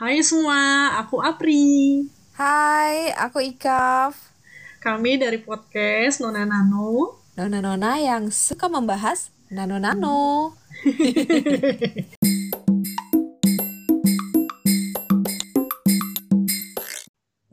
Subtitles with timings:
[0.00, 2.08] Hai semua, aku Apri.
[2.32, 4.32] Hai, aku Ikaf.
[4.80, 7.20] Kami dari podcast Nona Nano.
[7.36, 10.56] Nona-nona yang suka membahas nano-nano.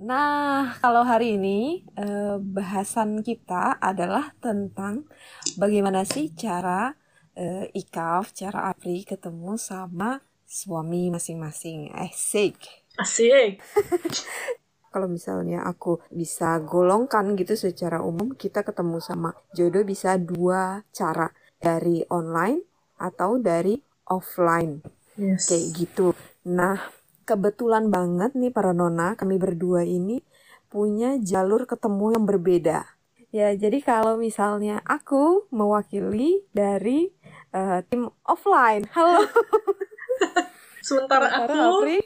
[0.07, 5.03] Nah, kalau hari ini eh, bahasan kita adalah tentang
[5.59, 6.95] bagaimana sih cara
[7.35, 11.91] eh, Ikaf, cara Apri ketemu sama suami masing-masing.
[11.91, 12.55] Asik.
[12.95, 13.59] Asik.
[14.95, 21.29] Kalau misalnya aku bisa golongkan gitu secara umum, kita ketemu sama jodoh bisa dua cara.
[21.59, 22.63] Dari online
[22.97, 24.81] atau dari offline.
[25.19, 25.51] Yes.
[25.51, 26.07] Kayak gitu.
[26.47, 26.79] Nah,
[27.27, 30.23] kebetulan banget nih para nona, kami berdua ini
[30.71, 32.79] punya jalur ketemu yang berbeda.
[33.33, 37.11] Ya, jadi kalau misalnya aku mewakili dari
[37.51, 38.87] eh, tim offline.
[38.95, 39.27] Halo.
[40.87, 41.97] Sementara Sementara aku Apri,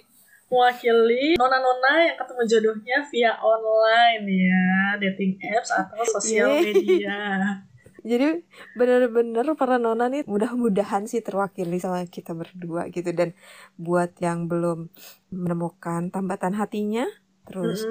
[0.52, 4.68] mewakili nona-nona yang ketemu jodohnya via online ya,
[5.00, 6.74] dating apps atau sosial Yeay.
[6.74, 7.18] media.
[8.02, 8.42] Jadi
[8.74, 13.38] bener-bener para nona nih mudah-mudahan sih terwakili sama kita berdua gitu dan
[13.78, 14.90] buat yang belum
[15.30, 17.06] menemukan tambatan hatinya
[17.46, 17.86] terus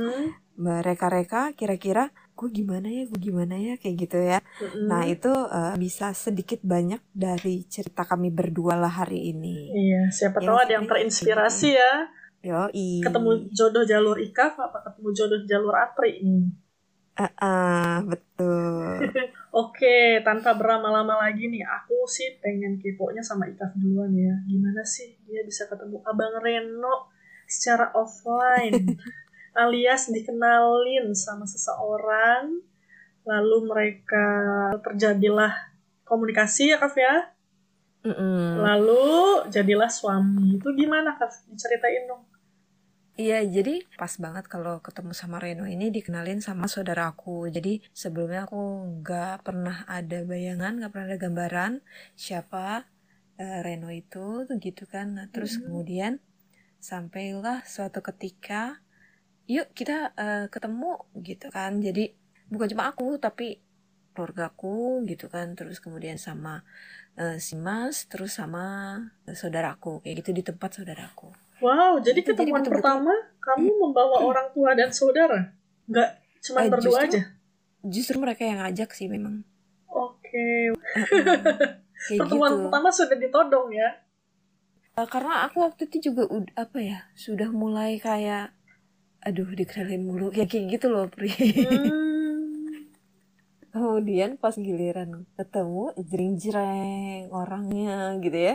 [0.58, 4.40] mereka-reka kira-kira gue gimana ya gue gimana ya kayak gitu ya.
[4.40, 4.88] mm-mm.
[4.88, 9.68] Nah itu eh, bisa sedikit banyak dari cerita kami berdua lah hari ini.
[9.68, 11.92] Iya, siapa Ya, tahu ada yang tapi- terinspirasi ya.
[12.40, 13.04] Yoi.
[13.04, 16.48] Ketemu jodoh jalur Ikaf apa ketemu jodoh jalur Apri ini.
[17.12, 19.04] Ah, ah, betul.
[19.52, 24.32] Oke, tanpa berlama-lama lagi nih, aku sih pengen keponya sama Ikaf duluan ya.
[24.46, 27.12] Gimana sih dia bisa ketemu Abang Reno
[27.44, 28.96] secara offline,
[29.54, 32.60] alias dikenalin sama seseorang,
[33.26, 34.26] lalu mereka
[34.80, 35.52] terjadilah
[36.06, 37.30] komunikasi ya Kaf ya,
[38.06, 38.58] Mm-mm.
[38.62, 39.04] lalu
[39.52, 40.58] jadilah suami.
[40.58, 41.46] Itu gimana Kaf?
[41.46, 42.24] Diceritain dong.
[43.20, 47.52] Iya, jadi pas banget kalau ketemu sama Reno ini dikenalin sama saudaraku.
[47.52, 48.56] Jadi sebelumnya aku
[49.04, 51.72] nggak pernah ada bayangan, nggak pernah ada gambaran
[52.16, 52.88] siapa
[53.36, 55.20] eh, Reno itu, tuh gitu kan.
[55.20, 56.16] Nah, terus kemudian
[56.80, 58.80] sampailah suatu ketika,
[59.50, 61.82] yuk kita eh, ketemu gitu kan.
[61.82, 62.14] Jadi
[62.46, 63.58] bukan cuma aku, tapi
[64.14, 65.58] keluargaku gitu kan.
[65.58, 66.62] Terus kemudian sama
[67.14, 68.94] eh, si Mas, terus sama
[69.26, 71.34] eh, saudaraku kayak gitu di tempat saudaraku.
[71.58, 75.50] Wow, jadi Itu jadi ketemuan betul-betul- pertama kamu membawa orang tua dan saudara?
[75.84, 76.08] Nggak
[76.40, 77.22] cuma berdua justru- aja?
[77.80, 79.42] Justru mereka yang ngajak sih memang.
[79.90, 80.72] Oke,
[82.00, 82.60] Kayak pertemuan gitu.
[82.64, 83.88] pertama sudah ditodong ya?
[85.00, 88.52] Karena aku waktu itu juga ud- apa ya, sudah mulai kayak
[89.20, 91.28] aduh dikenalin mulu kayak kayak gitu loh, Pri.
[91.30, 92.08] Hmm.
[93.70, 98.54] Kemudian pas giliran ketemu jreng-jreng orangnya gitu ya.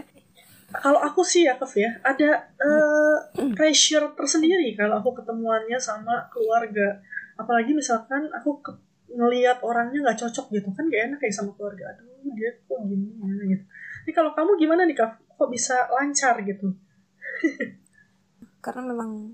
[0.75, 3.17] Kalau aku sih ya, Kev ya, ada eh,
[3.55, 6.99] pressure tersendiri kalau aku ketemuannya sama keluarga.
[7.39, 8.75] Apalagi misalkan aku ke-
[9.07, 11.95] ngelihat orangnya nggak cocok gitu kan gak enak kayak sama keluarga.
[11.95, 13.63] Aduh dia kok gini ya gitu.
[14.03, 15.15] Ini kalau kamu gimana nih Kev?
[15.15, 16.75] Kok bisa lancar gitu?
[18.65, 19.31] Karena memang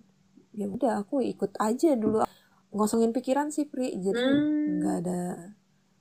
[0.61, 2.21] ya udah aku ikut aja dulu
[2.71, 3.97] ngosongin pikiran sih, Pri.
[3.97, 4.79] Jadi Hmm.
[4.79, 5.21] nggak ada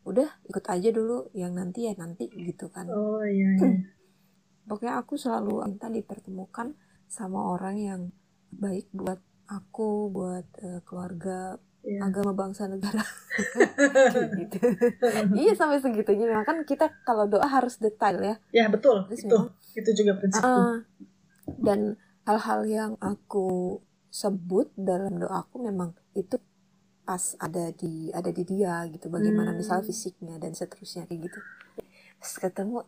[0.00, 2.88] udah ikut aja dulu yang nanti ya nanti gitu kan.
[2.88, 3.70] Oh iya, iya.
[4.68, 8.00] Pokoknya aku selalu minta dipertemukan sama orang yang
[8.50, 12.06] baik buat aku, buat eh, keluarga, Iya.
[12.06, 13.00] agama, bangsa, negara.
[14.36, 14.56] gitu.
[15.32, 16.28] iya sampai segitunya.
[16.28, 18.36] Memang kan kita kalau doa harus detail ya.
[18.52, 19.36] Ya betul, Terus itu
[19.74, 20.44] itu juga prinsipku.
[20.44, 20.84] Ah,
[21.56, 21.96] dan
[22.28, 26.36] hal-hal yang aku sebut dalam doaku memang itu
[27.06, 29.06] pas ada di ada di dia gitu.
[29.10, 29.58] Bagaimana Hmm.
[29.58, 31.38] misal fisiknya dan seterusnya kayak gitu.
[32.20, 32.84] Terus ketemu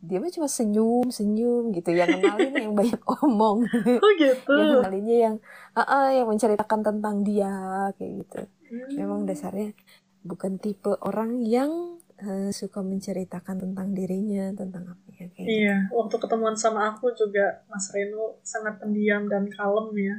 [0.00, 3.68] dia mah cuma senyum senyum gitu yang kenalin yang banyak omong
[4.00, 4.52] Oh gitu.
[4.56, 5.36] yang kenalinnya yang
[5.76, 7.52] ah, ah, yang menceritakan tentang dia
[8.00, 8.40] kayak gitu
[8.70, 8.96] Hmm.
[8.96, 9.74] memang dasarnya
[10.22, 15.50] bukan tipe orang yang eh, suka menceritakan tentang dirinya tentang apa ya kayak gitu.
[15.50, 20.16] Iya, waktu ketemuan sama aku juga Mas Reno sangat pendiam dan kalem ya.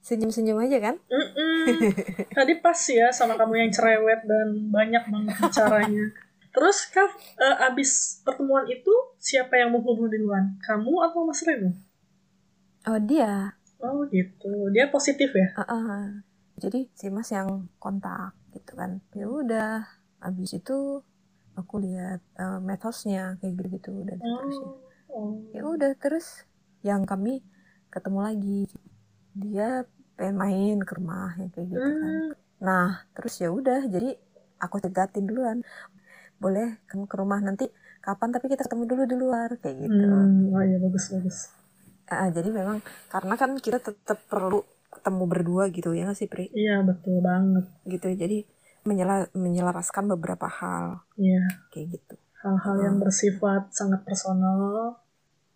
[0.00, 1.60] Senyum-senyum aja kan Mm-mm.
[2.36, 6.04] Tadi pas ya sama kamu yang cerewet dan banyak banget bicaranya.
[6.50, 10.56] Terus Kak, eh, abis pertemuan itu siapa yang menghubungi duluan?
[10.58, 11.70] Kamu atau Mas Reno?
[12.88, 15.48] oh dia Oh gitu, dia positif ya?
[15.56, 16.04] ah, ah.
[16.60, 19.88] jadi si mas yang kontak gitu kan ya udah
[20.20, 21.00] abis itu
[21.56, 24.68] aku lihat eh, medosnya kayak gitu gitu dan seterusnya
[25.10, 25.32] Oh, oh.
[25.50, 26.46] ya udah terus
[26.86, 27.42] yang kami
[27.90, 28.58] ketemu lagi
[29.34, 29.84] dia
[30.18, 32.28] pengen main ke rumah yang kayak gitu kan Hmm,
[32.60, 34.16] nah terus ya udah jadi
[34.60, 35.64] aku tegatin duluan
[36.40, 37.68] boleh kamu ke rumah nanti
[38.00, 41.38] kapan tapi kita ketemu dulu di luar kayak gitu hmm, oh iya bagus bagus.
[42.10, 46.50] Ah, jadi memang karena kan kita tetap perlu ketemu berdua gitu ya nggak sih Pri?
[46.50, 47.64] Iya betul banget.
[47.86, 48.38] Gitu jadi
[48.82, 51.44] menyela menyelaraskan beberapa hal Iya.
[51.70, 52.14] kayak gitu.
[52.40, 54.96] Hal-hal yang bersifat sangat personal.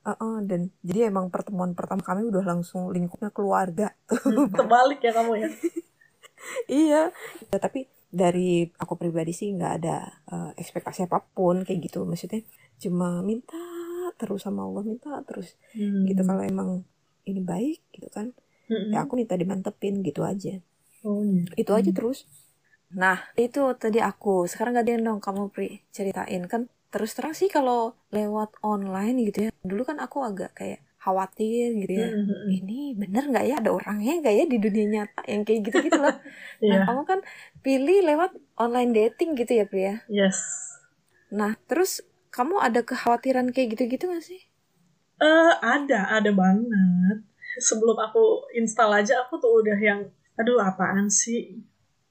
[0.04, 3.86] Ah, dan jadi emang pertemuan pertama kami udah langsung lingkupnya keluarga.
[4.28, 5.48] Hmm, Terbalik ya kamu ya.
[6.70, 7.10] iya.
[7.52, 9.96] Ya, tapi dari aku pribadi sih nggak ada
[10.32, 11.98] eh, ekspektasi apa pun kayak gitu.
[12.06, 12.42] Maksudnya
[12.82, 13.56] cuma minta
[14.20, 16.06] terus sama Allah minta terus Hmm.
[16.06, 16.70] gitu kalau emang
[17.26, 18.30] ini baik gitu kan
[18.70, 18.92] Mm-mm.
[18.94, 20.54] ya aku minta dimantepin gitu aja
[21.04, 21.52] Oh gitu.
[21.58, 22.18] itu aja terus
[22.94, 27.80] nah itu tadi aku sekarang gak dong kamu Pri ceritain kan terus terang sih kalau
[28.16, 32.48] lewat online gitu ya dulu kan aku agak kayak khawatir gitu ya Mm-mm.
[32.56, 35.98] ini bener nggak ya ada orangnya nggak ya di dunia nyata yang kayak gitu gitu
[36.04, 36.16] loh
[36.64, 36.70] Iya.
[36.70, 37.20] nah kamu kan
[37.66, 38.30] pilih lewat
[38.64, 40.38] online dating gitu ya Pri ya Yes.
[41.34, 41.92] nah terus
[42.30, 44.42] kamu ada kekhawatiran kayak gitu-gitu gak sih
[45.14, 47.18] Eh ada, ada banget.
[47.62, 50.00] Sebelum aku install aja, aku tuh udah yang,
[50.34, 51.62] aduh apaan sih?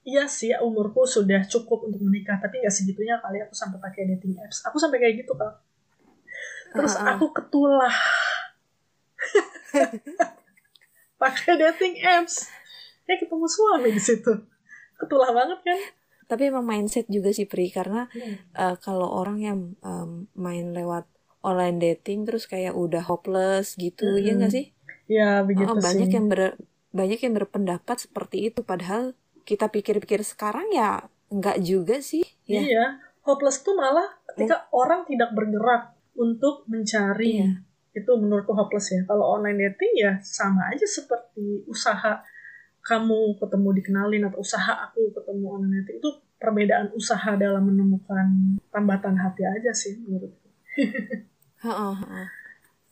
[0.04, 4.36] Iya sih, umurku sudah cukup untuk menikah, tapi nggak segitunya kali aku sampai pakai dating
[4.44, 4.60] apps.
[4.68, 5.64] Aku sampai kayak gitu kak.
[6.76, 7.16] Terus ah.
[7.16, 7.96] aku ketulah
[11.22, 12.50] pakai dating apps.
[13.08, 14.32] Ya ketemu suami di situ.
[15.00, 15.80] Ketulah banget kan?
[16.24, 18.40] tapi emang mindset juga sih Pri karena Hmm.
[18.56, 21.06] eh, kalau orang yang em, main lewat
[21.44, 24.40] online dating terus kayak udah hopeless gitu ya Mm-mm.
[24.40, 24.66] nggak sih
[25.06, 26.16] Ya begitu Oh, banyak sih.
[26.16, 26.58] yang ber-
[26.96, 31.04] banyak yang berpendapat seperti itu padahal kita pikir-pikir sekarang ya
[31.34, 32.86] nggak juga sih ya Iya,
[33.26, 37.42] hopeless tuh malah ketika orang tidak bergerak untuk mencari.
[37.42, 37.52] Iya.
[37.94, 39.02] Itu menurutku hopeless ya.
[39.06, 42.22] Kalau online dating ya sama aja seperti usaha
[42.84, 49.16] kamu ketemu dikenalin atau usaha aku ketemu online dating itu perbedaan usaha dalam menemukan tambatan
[49.16, 50.50] hati aja sih menurutku.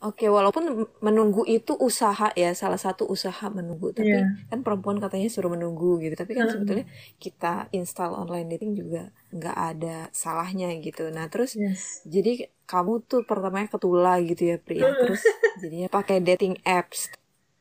[0.02, 3.94] Oke, walaupun menunggu itu usaha ya, salah satu usaha menunggu.
[3.94, 4.50] Tapi Iya.
[4.50, 6.18] kan perempuan katanya suruh menunggu gitu.
[6.18, 6.54] Tapi kan Mm-mm.
[6.58, 6.86] sebetulnya
[7.22, 11.14] kita install online dating juga nggak ada salahnya gitu.
[11.14, 12.02] Nah, terus Yes.
[12.10, 14.82] jadi kamu tuh pertamanya ketula gitu ya, Pri.
[14.82, 14.90] ya.
[14.90, 15.22] Terus
[15.62, 17.14] jadinya pakai dating apps.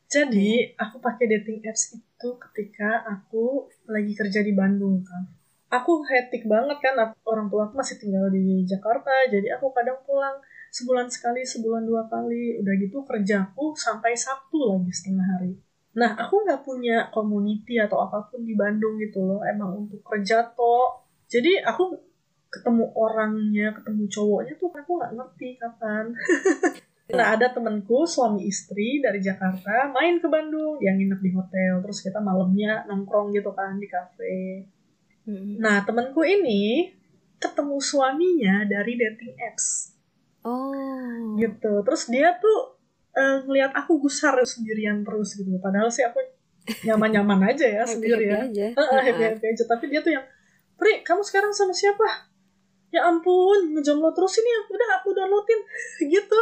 [0.08, 5.28] Jadi aku pakai dating apps itu ketika aku lagi kerja di Bandung kan.
[5.70, 10.34] Aku hektik banget kan, orang tua aku masih tinggal di Jakarta, jadi aku kadang pulang
[10.70, 12.62] sebulan sekali, sebulan dua kali.
[12.62, 15.52] Udah gitu kerjaku sampai Sabtu lagi setengah hari.
[15.98, 20.46] Nah, aku nggak punya community atau apa pun di Bandung gitu loh, emang untuk kerja
[20.54, 21.02] toh.
[21.26, 21.98] Jadi aku
[22.50, 26.06] ketemu orangnya, ketemu cowoknya tuh aku nggak ngerti kapan.
[27.10, 32.06] Nah, ada temenku suami istri dari Jakarta main ke Bandung, yang nginep di hotel, terus
[32.06, 34.62] kita malamnya nongkrong gitu kan di kafe.
[35.26, 35.58] Mm-mm.
[35.58, 36.94] Nah, temenku ini
[37.42, 39.98] ketemu suaminya dari dating apps
[40.40, 41.36] Oh.
[41.36, 41.72] gitu.
[41.84, 42.80] Terus dia tuh
[43.12, 45.50] eh, ngeliat aku gusar sendirian terus gitu.
[45.60, 46.20] Padahal sih aku
[46.86, 48.66] nyaman-nyaman aja ya Happy-happy aja.
[48.72, 49.64] Heeh, happy-happy aja.
[49.66, 50.24] Tapi dia tuh yang,
[50.80, 52.30] Pri, kamu sekarang sama siapa?
[52.90, 54.60] Ya ampun, ngejomblo terus ini ya.
[54.72, 55.60] Udah aku downloadin.
[56.14, 56.40] gitu.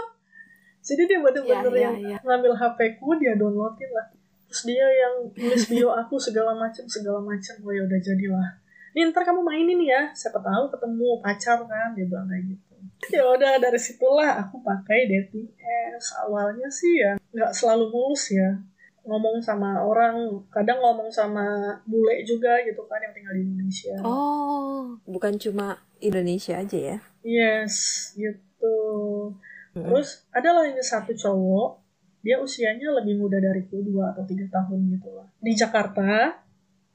[0.78, 2.16] Jadi dia bener-bener Iya, iya, yang iya.
[2.22, 4.06] ngambil HP ku, dia downloadin lah.
[4.48, 7.60] Terus dia yang nulis bio aku segala macem, segala macem.
[7.60, 8.48] Oh ya udah jadilah.
[8.96, 10.08] Nih ntar kamu mainin ya.
[10.16, 11.92] Siapa tahu ketemu pacar kan.
[11.92, 12.67] Dia bilang kayak gitu.
[13.06, 16.18] Ya udah dari situlah aku pakai dating apps.
[16.26, 18.58] Awalnya sih ya nggak selalu mulus ya
[19.08, 23.96] ngomong sama orang, kadang ngomong sama bule juga gitu kan yang tinggal di Indonesia.
[24.04, 26.96] Oh, bukan cuma Indonesia aja ya.
[27.24, 28.76] Yes, gitu.
[29.72, 29.80] Mm-mm.
[29.80, 31.80] Terus ada lah ini satu cowok,
[32.20, 35.24] dia usianya lebih muda dariku dua atau tiga tahun gitu lah.
[35.40, 36.44] Di Jakarta,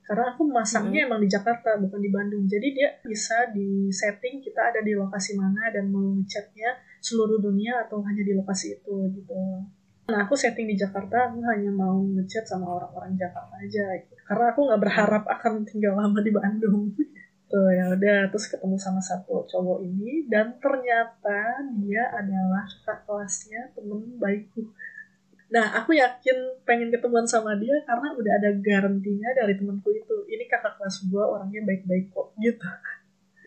[0.04, 2.44] karena aku masangnya emang di Jakarta bukan di Bandung.
[2.44, 7.88] Jadi dia bisa di setting kita ada di lokasi mana dan mau ngechatnya seluruh dunia
[7.88, 9.36] atau hanya di lokasi itu gitu.
[10.04, 13.86] Nah aku setting di Jakarta, aku hanya mau ngechat sama orang-orang Jakarta aja.
[14.04, 14.14] Gitu.
[14.28, 16.92] Karena aku nggak berharap akan tinggal lama di Bandung.
[17.54, 23.70] Tuh ya udah terus ketemu sama satu cowok ini dan ternyata dia adalah kakak kelasnya
[23.78, 24.74] temen baikku.
[25.54, 30.26] Nah aku yakin pengen ketemuan sama dia karena udah ada garantinya dari temenku itu.
[30.26, 32.68] Ini kakak kelas gua orangnya baik-baik kok gitu.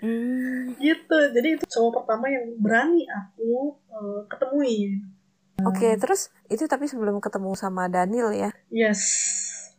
[0.06, 0.70] Hmm.
[0.78, 1.18] Gitu.
[1.34, 5.16] Jadi itu cowok pertama yang berani aku eh, ketemuin.
[5.64, 8.52] Oke, terus itu tapi sebelum ketemu sama Daniel ya.
[8.68, 9.02] Yes.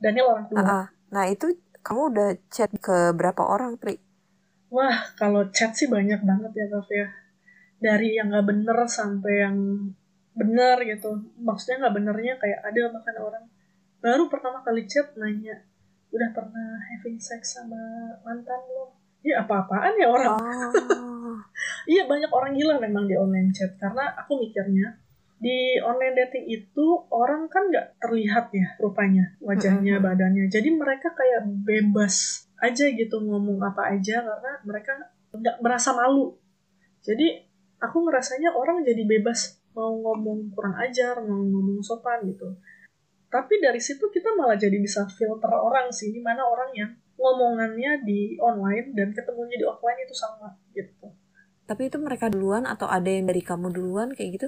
[0.02, 0.58] Daniel orang tua.
[0.58, 0.86] Ah, ah.
[1.14, 1.54] Nah, itu
[1.86, 4.02] kamu udah chat ke berapa orang, Pri?
[4.74, 7.08] Wah, kalau chat sih banyak banget ya, Kak ya.
[7.78, 9.58] Dari yang nggak bener sampai yang
[10.38, 11.10] bener gitu.
[11.42, 13.46] Maksudnya nggak benernya kayak ada bahkan orang
[13.98, 15.58] baru pertama kali chat nanya,
[16.14, 17.82] udah pernah having sex sama
[18.22, 18.94] mantan lo?
[19.26, 20.38] Ya apa-apaan ya orang.
[20.38, 20.72] Oh.
[21.88, 25.00] Iya banyak orang gila memang di online chat karena aku mikirnya
[25.38, 31.46] di online dating itu orang kan nggak terlihat ya rupanya wajahnya badannya jadi mereka kayak
[31.62, 34.98] bebas aja gitu ngomong apa aja karena mereka
[35.30, 36.34] nggak merasa malu
[37.06, 37.46] jadi
[37.78, 42.50] aku ngerasanya orang jadi bebas mau ngomong kurang ajar mau ngomong sopan gitu
[43.30, 48.02] tapi dari situ kita malah jadi bisa filter orang sih di mana orang yang ngomongannya
[48.02, 51.14] di online dan ketemunya di offline itu sama gitu
[51.68, 54.48] Tapi itu mereka duluan atau ada yang dari kamu duluan kayak gitu?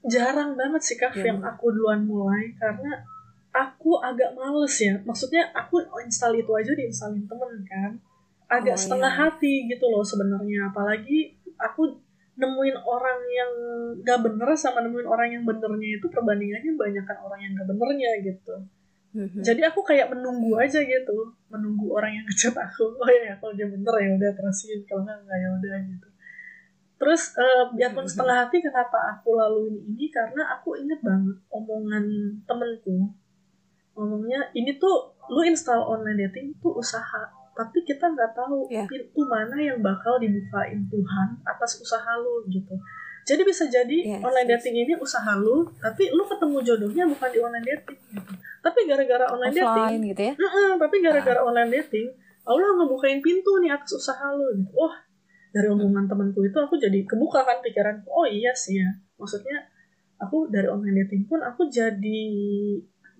[0.00, 1.28] jarang banget sih kak Ya.
[1.34, 3.04] yang aku duluan mulai karena
[3.50, 7.92] aku agak males ya maksudnya aku install itu aja diinstalin temen kan
[8.48, 9.20] agak Oh, setengah iya.
[9.26, 11.98] hati gitu loh sebenarnya apalagi aku
[12.40, 13.52] nemuin orang yang
[14.00, 18.56] gak bener sama nemuin orang yang benernya itu perbandingannya banyakkan orang yang gak benernya gitu
[19.10, 19.42] Mhm.
[19.42, 23.66] jadi aku kayak menunggu aja gitu menunggu orang yang ngechat aku oh ya kalau dia
[23.66, 26.08] bener ya udah terusin kalau nggak nggak ya udah gitu
[26.94, 28.12] terus eh, biarpun Mhm.
[28.14, 32.06] setengah hati kenapa aku laluin ini karena aku inget banget omongan
[32.46, 33.10] temenku
[33.98, 37.26] ngomongnya ini tuh lu install online dating tuh usaha
[37.60, 38.88] tapi kita nggak tahu Iya.
[38.88, 42.72] pintu mana yang bakal dibukain Tuhan atas usaha lu gitu
[43.28, 44.64] jadi bisa jadi Yes, online yes.
[44.64, 49.24] dating ini usaha lu tapi lu ketemu jodohnya bukan di online dating gitu tapi gara-gara
[49.28, 50.34] online dating Offline gitu ya?
[50.36, 52.12] Heeh, tapi gara-gara online dating,
[52.44, 54.52] Allah ngebukain pintu nih atas usaha lu.
[54.52, 54.68] Gitu.
[54.76, 55.00] Wah,
[55.48, 58.04] dari omongan temanku itu aku jadi kebuka kan pikiranku.
[58.12, 58.88] Oh iya sih ya.
[59.16, 59.64] Maksudnya
[60.20, 62.20] aku dari online dating pun aku jadi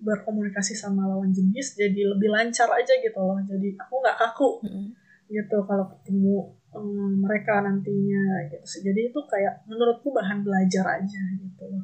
[0.07, 3.39] berkomunikasi sama lawan jenis jadi lebih lancar aja gitu loh.
[3.51, 4.85] Jadi aku nggak kaku Mhm.
[5.37, 6.37] gitu kalau ketemu
[6.77, 8.81] em, mereka nantinya gitu sih.
[8.87, 11.83] Jadi itu kayak menurutku bahan belajar aja gitu loh.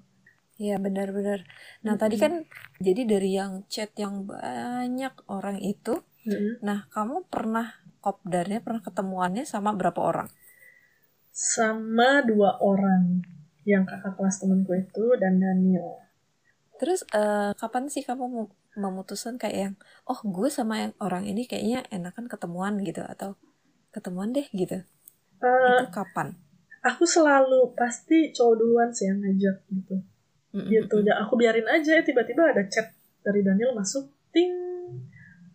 [0.64, 1.40] Iya benar-benar.
[1.86, 2.34] Nah tadi kan
[2.86, 5.94] jadi dari yang chat yang banyak orang itu,
[6.28, 6.58] Mm-mm.
[6.68, 7.68] nah kamu pernah
[8.04, 10.30] kopdarnya pernah ketemuannya sama berapa orang?
[11.54, 13.04] Sama dua orang
[13.72, 15.90] yang kakak kelas temanku itu dan Daniel.
[16.80, 19.76] Terus eh, kapan sih kamu mu- memutuskan kayak yang,
[20.12, 23.34] oh gue sama yang orang ini kayaknya enakan ketemuan gitu atau
[23.96, 24.78] ketemuan deh gitu?
[25.42, 26.28] Eh, Itu kapan?
[26.90, 29.96] aku selalu pasti cowok duluan sih yang ngajak gitu
[30.54, 30.68] Mm-mm.
[30.72, 32.88] gitu dan aku biarin aja tiba-tiba ada chat
[33.26, 34.52] dari Daniel masuk ting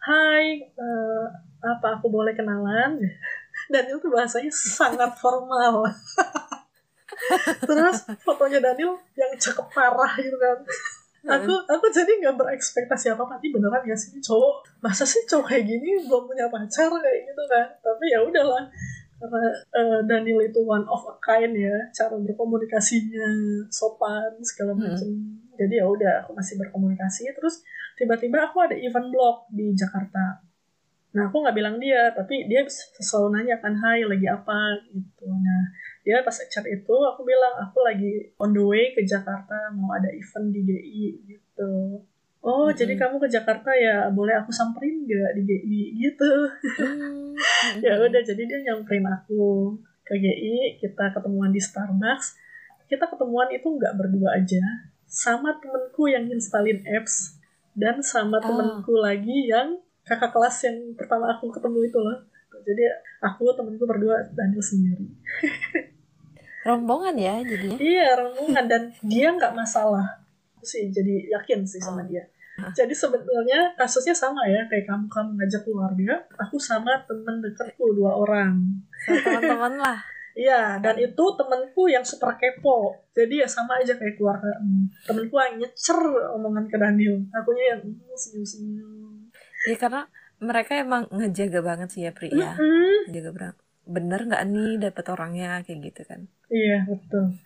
[0.02, 1.24] hai eh,
[1.62, 2.98] apa aku boleh kenalan
[3.72, 5.86] Daniel tuh bahasanya sangat formal
[7.68, 10.58] terus fotonya Daniel yang cakep parah gitu kan
[11.22, 14.82] aku aku jadi nggak berekspektasi apa apa Ini beneran ya sih cowok?
[14.82, 17.66] Masa sih cowok kayak gini belum punya pacar kayak gitu kan?
[17.78, 18.66] Tapi ya udahlah.
[19.22, 23.28] Karena eh, Daniel itu one of a kind ya cara berkomunikasinya
[23.70, 24.90] sopan segala Hmm.
[24.90, 25.10] macam
[25.54, 27.30] jadi ya udah aku masih berkomunikasi.
[27.30, 27.62] Terus
[27.94, 30.42] tiba-tiba aku ada event blog di Jakarta.
[31.14, 32.66] Nah aku nggak bilang dia tapi dia
[32.98, 34.74] selalu nanya kan hai lagi apa?
[34.90, 35.26] Gitu.
[35.28, 35.62] Nah
[36.02, 40.10] dia pas chat itu aku bilang aku lagi on the way ke Jakarta mau ada
[40.10, 42.02] event di GI gitu.
[42.42, 42.74] Oh Mm-mm.
[42.74, 46.32] jadi kamu ke Jakarta ya boleh aku samperin gak di GI gitu.
[46.82, 47.38] Hmm,
[47.86, 52.34] ya udah jadi dia nyamperin aku ke GI kita ketemuan di Starbucks.
[52.90, 54.60] Kita ketemuan itu nggak berdua aja
[55.06, 57.38] sama temenku yang installin apps
[57.78, 58.44] dan sama Oh.
[58.44, 62.18] temenku lagi yang kakak kelas yang pertama aku ketemu itu loh.
[62.62, 62.82] Jadi
[63.18, 65.02] aku temenku berdua Daniel sendiri
[66.62, 67.78] Rombongan ya jadinya.
[67.78, 70.22] iya rombongan dan dia nggak masalah
[70.54, 72.06] aku sih jadi yakin sih sama Oh.
[72.06, 72.22] dia
[72.76, 78.12] jadi sebenarnya kasusnya sama ya kayak kamu kamu ngajak keluarga aku sama temen deketku dua
[78.14, 78.60] orang
[79.02, 79.98] teman-teman lah.
[80.32, 82.96] Iya, dan itu temenku yang super kepo.
[83.12, 84.48] Jadi ya sama aja kayak keluarga.
[84.64, 86.00] Hmm, Temenku yang nyecer
[86.32, 87.20] omongan ke Daniel.
[87.36, 89.28] Akunya yang hmm, senyum-senyum.
[89.68, 90.08] Ya karena
[90.40, 92.56] mereka emang ngejaga banget sih ya Pri ya.
[92.56, 93.12] Mm-mm.
[93.12, 93.56] Jaga berang.
[93.82, 96.20] Bener nggak nih dapet orangnya kayak gitu kan.
[96.48, 97.38] Iya, betul.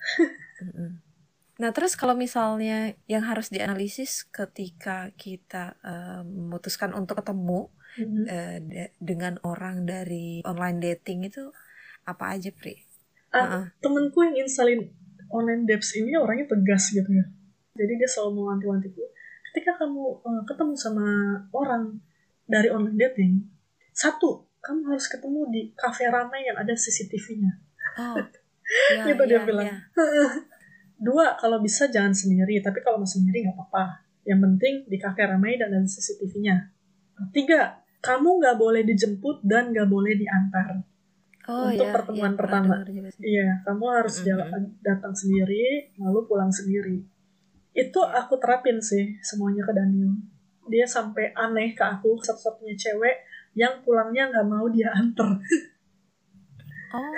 [1.56, 8.22] Nah terus kalau misalnya yang harus dianalisis ketika kita eh, memutuskan untuk ketemu Mhm.
[8.28, 11.48] eh, de- dengan orang dari online dating itu
[12.04, 12.84] apa aja Pri?
[13.32, 13.64] Ah, Heeh.
[13.80, 14.84] Temenku yang installin
[15.32, 17.24] online dapps ini orangnya tegas gitu ya.
[17.74, 19.00] Jadi dia selalu mewanti-wantiku.
[19.50, 21.06] Ketika kamu eh, ketemu sama
[21.50, 21.98] orang
[22.46, 23.32] dari online dating,
[23.90, 27.52] satu, kamu harus ketemu di cafe ramai yang ada CCTV-nya.
[28.02, 28.18] Oh,
[28.98, 29.66] ya, Gitu dia ya, bilang.
[29.70, 29.76] ya.
[31.06, 34.02] Dua, kalau bisa jangan sendiri, tapi kalau mau sendiri nggak apa-apa.
[34.26, 36.56] Yang penting di kafe ramai dan ada CCTV-nya.
[37.30, 40.82] Tiga, kamu nggak boleh dijemput dan nggak boleh diantar.
[41.46, 42.74] Oh Untuk ya, pertemuan ya, pertama.
[43.22, 44.26] Iya, kamu harus Mm-mm.
[44.26, 47.06] jalan- datang sendiri, lalu pulang sendiri.
[47.70, 50.10] Itu aku terapin sih semuanya ke Daniel.
[50.66, 53.16] Dia sampai aneh ke aku, satu-satunya cewek
[53.56, 55.40] yang pulangnya nggak mau dia antar.
[56.94, 57.12] Oh,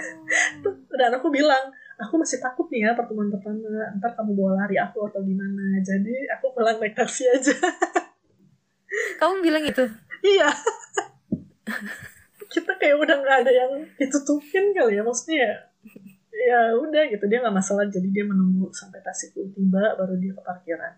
[0.94, 3.66] Dan aku bilang, aku masih takut nih ya pertemuan pertama
[3.98, 5.82] ntar kamu bawa lari aku atau gimana.
[5.82, 7.52] Jadi aku pulang naik taksi aja.
[9.20, 9.84] Kamu bilang itu?
[10.22, 10.48] Iya.
[12.48, 15.54] Kita kayak udah nggak ada yang ditutupin kali ya maksudnya ya
[16.38, 17.84] ya udah gitu dia nggak masalah.
[17.90, 20.94] Jadi dia menunggu sampai taksi itu tiba baru dia ke parkiran.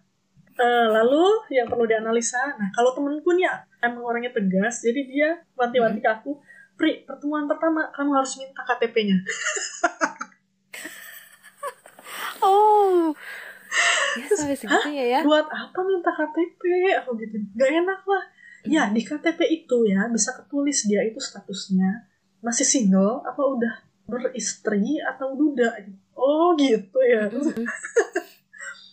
[0.61, 5.29] Uh, lalu yang perlu dianalisa, nah kalau temenku nih ya, emang orangnya tegas, jadi dia
[5.57, 6.41] wanti-wanti ke aku,
[6.81, 9.21] Pri, pertemuan pertama kamu harus minta KTP-nya.
[12.49, 13.13] oh,
[14.17, 15.21] ya sampai segitunya ya.
[15.21, 16.61] Buat apa minta KTP?
[17.05, 18.25] Aku gitu, gak enak lah.
[18.65, 22.09] Ya di KTP itu ya bisa ketulis dia itu statusnya
[22.41, 23.75] masih single apa udah
[24.09, 25.85] beristri atau duda.
[26.17, 27.29] Oh gitu ya.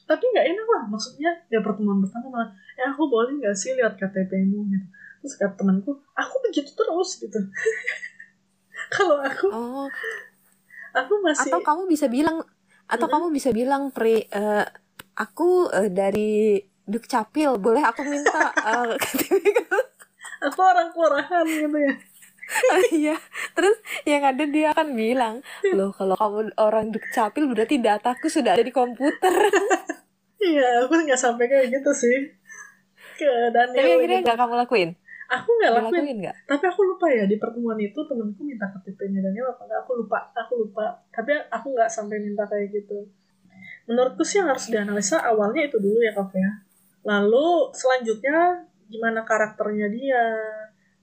[0.08, 2.50] Tapi nggak enak lah maksudnya ya pertemuan pertama malah
[2.80, 4.88] ya aku boleh nggak sih lihat KTP-mu gitu.
[5.20, 7.40] Terus kata temanku aku begitu terus gitu.
[8.96, 9.88] Kalau aku oh.
[10.96, 12.40] aku masih atau kamu bisa bilang
[12.88, 13.14] atau hmm.
[13.20, 14.64] kamu bisa bilang pri uh,
[15.20, 19.44] aku uh, dari Dukcapil boleh aku minta uh, KTP
[20.40, 21.94] aku orang kelurahan gitu ya
[22.48, 23.16] oh, iya.
[23.54, 23.77] Terus
[24.08, 25.36] yang ada dia akan bilang
[25.75, 29.36] loh kalau kamu orang dukcapil berarti dataku sudah ada di komputer.
[30.38, 32.18] Iya aku nggak sampai kayak gitu sih.
[33.18, 34.89] Ke Daniel tapi akhirnya nggak kamu lakuin?
[35.34, 36.36] Aku nggak lakuin, lakuin gak?
[36.46, 40.30] tapi aku lupa ya di pertemuan itu temenku minta KTP-nya Daniel apa enggak aku lupa
[40.38, 40.94] aku lupa.
[41.10, 43.10] Tapi aku nggak sampai minta kayak gitu.
[43.89, 46.51] Menurutku sih yang harus dianalisa awalnya itu dulu ya kak ya.
[47.01, 50.24] Lalu selanjutnya gimana karakternya dia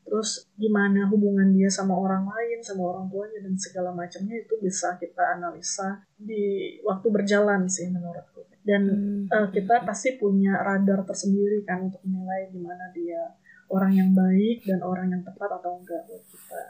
[0.04, 5.00] terus gimana hubungan dia sama orang lain sama orang tuanya dan segala macamnya itu bisa
[5.00, 9.24] kita analisa di waktu berjalan sih menurutku dan hmm.
[9.28, 13.32] uh, kita pasti punya radar tersendiri kan untuk menilai gimana dia
[13.68, 16.64] orang yang baik dan orang yang tepat atau enggak buat kita.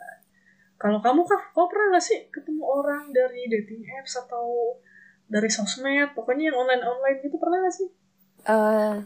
[0.78, 4.76] Kalau kamu kah, kau pernah gak sih ketemu orang dari dating apps atau
[5.24, 7.88] dari sosmed, pokoknya yang online-online gitu pernah gak sih?
[8.44, 9.00] Uh,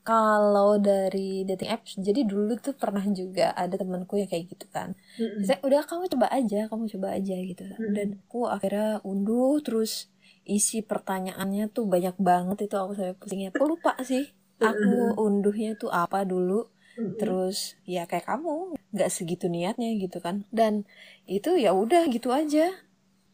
[0.00, 4.96] kalau dari dating apps, jadi dulu tuh pernah juga ada temanku yang kayak gitu kan.
[5.20, 5.44] Mm-hmm.
[5.44, 7.64] Saya udah kamu coba aja, kamu coba aja gitu.
[7.68, 7.92] Mm-hmm.
[7.94, 10.08] Dan aku akhirnya unduh terus
[10.48, 15.92] isi pertanyaannya tuh banyak banget itu aku sampai pusingnya aku lupa sih aku unduhnya tuh
[15.92, 16.68] apa dulu
[17.16, 20.84] terus ya kayak kamu nggak segitu niatnya gitu kan dan
[21.24, 22.76] itu ya udah gitu aja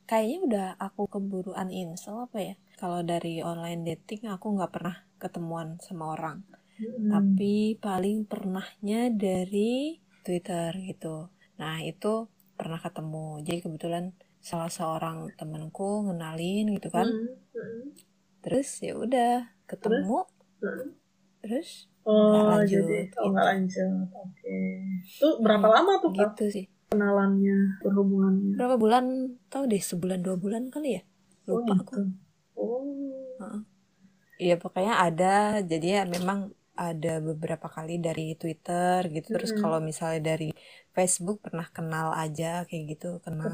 [0.07, 5.81] kayaknya udah aku keburu uninstall apa ya kalau dari online dating aku nggak pernah ketemuan
[5.81, 6.45] sama orang.
[6.77, 7.09] Hmm.
[7.09, 11.33] tapi paling pernahnya dari Twitter gitu.
[11.57, 13.41] Nah itu pernah ketemu.
[13.41, 14.13] Jadi kebetulan
[14.45, 17.09] salah seorang temanku ngenalin gitu kan.
[17.09, 17.33] Hmm.
[17.57, 17.85] Hmm.
[18.45, 20.29] terus ya udah ketemu.
[20.61, 20.85] Terus,
[21.41, 21.69] terus
[22.05, 23.89] oh lanjut, jadi oh nggak lanjut.
[24.13, 24.37] Oke.
[24.37, 24.69] Okay.
[25.17, 26.53] tuh berapa lama tuh gitu kak?
[26.53, 26.67] sih.
[26.87, 28.55] kenalannya berhubungannya?
[28.55, 29.05] Berapa bulan?
[29.49, 31.03] Tau deh sebulan dua bulan kali ya?
[31.49, 31.83] Lupa oh, gitu.
[31.83, 31.95] aku.
[32.05, 32.26] oh
[34.37, 35.61] iya pokoknya ada.
[35.65, 39.33] Jadi ya memang ada beberapa kali dari Twitter gitu.
[39.33, 39.65] Terus mm -hmm.
[39.65, 40.53] kalau misalnya dari
[40.93, 43.49] Facebook pernah kenal aja kayak gitu kenal.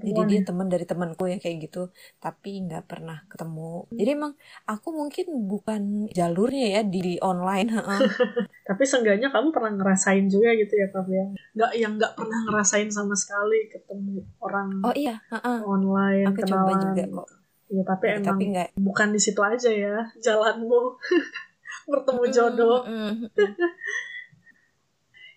[0.00, 0.44] Jadi dia ya?
[0.44, 1.92] teman dari temanku ya kayak gitu.
[2.16, 3.92] Tapi nggak pernah ketemu.
[3.92, 4.32] Jadi emang
[4.64, 7.68] aku mungkin bukan jalurnya ya di, di online
[8.62, 11.26] tapi seenggaknya kamu pernah ngerasain juga gitu ya Kak ya
[11.58, 15.66] nggak yang nggak pernah ngerasain sama sekali ketemu orang oh iya uh-uh.
[15.66, 17.28] online aku kenalan coba juga kok
[17.72, 18.68] Iya tapi ya, emang tapi enggak.
[18.76, 20.80] bukan di situ aja ya jalanmu
[21.90, 22.84] bertemu jodoh.
[22.84, 23.60] Mm, -hmm.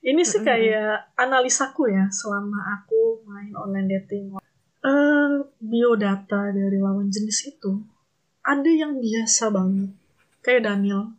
[0.05, 4.37] Ini sih kayak analisaku ya selama aku main online dating.
[4.85, 7.81] Uh, biodata dari lawan jenis itu
[8.45, 9.89] ada yang biasa banget.
[10.45, 11.17] Kayak Daniel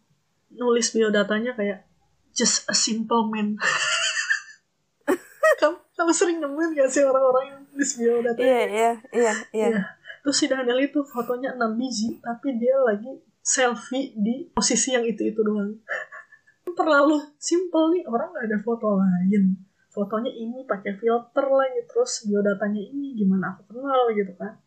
[0.55, 1.83] nulis biodatanya kayak
[2.31, 3.59] just a simple man.
[5.61, 8.39] kamu, kamu sering nemuin gak sih orang-orang yang nulis biodata?
[8.39, 9.97] Iya, iya, iya, iya.
[10.27, 15.39] Terus si Daniel itu fotonya 6 biji, tapi dia lagi selfie di posisi yang itu-itu
[15.39, 15.79] doang.
[16.75, 19.55] Terlalu simple nih orang nggak ada foto lain.
[19.95, 24.59] Fotonya ini pakai filter lagi terus biodatanya ini gimana aku kenal gitu kan.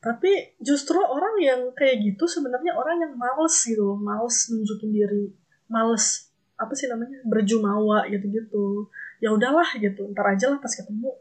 [0.00, 5.36] Tapi justru orang yang kayak gitu sebenarnya orang yang males gitu males nunjukin diri
[5.68, 8.64] males apa sih namanya berjumawa gitu gitu
[9.20, 11.12] ya udahlah gitu ntar aja lah pas ketemu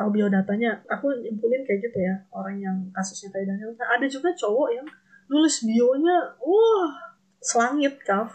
[0.00, 3.76] tahu biodatanya aku nyimpulin kayak gitu ya orang yang kasusnya kayak Daniel.
[3.76, 4.88] Nah, ada juga cowok yang
[5.28, 6.88] nulis bionya wah
[7.44, 8.32] selangit kaf.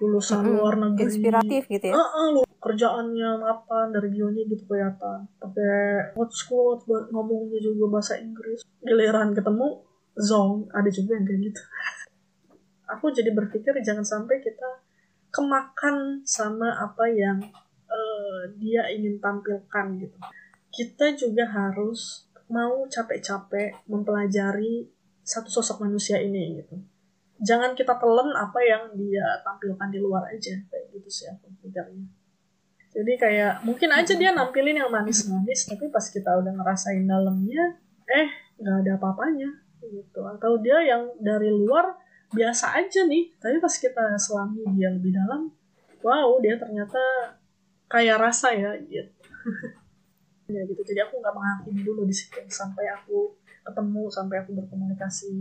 [0.00, 0.56] Lulusan mm-hmm.
[0.56, 1.04] luar negeri.
[1.12, 1.94] Inspiratif gitu ya?
[1.94, 5.28] Uh, uh, kerjaannya apa dari bionya gitu kelihatan.
[5.36, 8.64] Pakai quotes quotes ngomongnya juga bahasa Inggris.
[8.80, 9.84] Giliran ketemu
[10.16, 10.72] zong.
[10.72, 11.60] Ada juga yang kayak gitu.
[12.96, 14.80] Aku jadi berpikir jangan sampai kita
[15.32, 17.38] kemakan sama apa yang
[17.88, 20.18] uh, dia ingin tampilkan gitu
[20.72, 24.88] kita juga harus mau capek-capek mempelajari
[25.22, 26.80] satu sosok manusia ini gitu.
[27.42, 32.08] Jangan kita telan apa yang dia tampilkan di luar aja kayak gitu sih aku pikirnya.
[32.92, 38.28] Jadi kayak mungkin aja dia nampilin yang manis-manis tapi pas kita udah ngerasain dalamnya eh
[38.60, 39.48] nggak ada apa-apanya
[39.80, 40.20] gitu.
[40.24, 41.96] Atau dia yang dari luar
[42.32, 45.52] biasa aja nih tapi pas kita selami dia lebih dalam
[46.00, 46.98] wow dia ternyata
[47.92, 49.12] kaya rasa ya gitu
[50.52, 50.80] ya gitu.
[50.84, 55.34] Jadi aku nggak menghakimi dulu di situ sampai aku ketemu sampai aku berkomunikasi.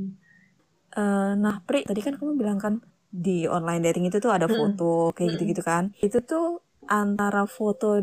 [0.91, 5.11] Uh, nah Pri tadi kan kamu bilang kan di online dating itu tuh ada foto
[5.11, 5.91] kayak gitu-gitu kan.
[5.99, 7.99] Itu tuh antara foto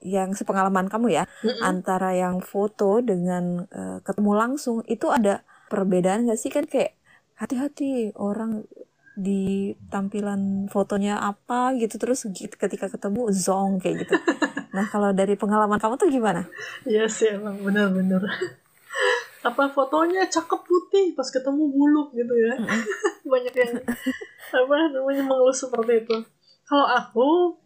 [0.00, 1.60] yang sepengalaman kamu ya mm-hmm.
[1.60, 6.50] antara yang foto dengan uh, ketemu langsung itu ada perbedaan gak sih?
[6.50, 6.96] Kan kayak
[7.36, 8.64] hati-hati orang
[9.20, 14.16] di tampilan fotonya apa gitu terus ketika ketemu zong kayak gitu.
[14.70, 16.46] Nah kalau dari pengalaman kamu tuh gimana?
[16.86, 18.22] Iya yes, sih emang bener-bener
[19.50, 22.54] apa fotonya cakep putih pas ketemu buluk gitu ya.
[23.34, 23.82] Banyak yang
[24.54, 26.16] apa namanya mengeluh seperti itu.
[26.70, 27.58] Kalau aku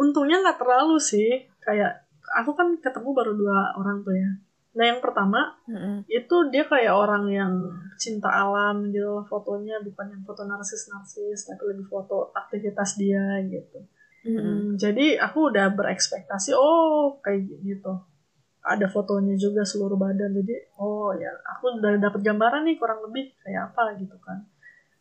[0.00, 1.44] untungnya nggak terlalu sih.
[1.60, 2.08] Kayak
[2.40, 4.45] aku kan ketemu baru dua orang tuh ya
[4.76, 6.04] nah yang pertama mm-hmm.
[6.04, 7.52] itu dia kayak orang yang
[7.96, 13.80] cinta alam gitu fotonya bukan yang foto narsis narsis tapi lebih foto aktivitas dia gitu
[14.28, 14.36] mm-hmm.
[14.36, 18.04] hmm, jadi aku udah berekspektasi oh kayak gitu
[18.66, 23.32] ada fotonya juga seluruh badan jadi oh ya aku udah dapet gambaran nih kurang lebih
[23.40, 24.44] kayak apa gitu kan